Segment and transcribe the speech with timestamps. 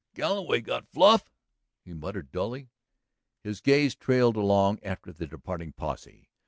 [0.15, 1.29] "Galloway got Fluff!"
[1.85, 2.71] he muttered dully.
[3.43, 6.27] His gaze trailed along after the departing posse.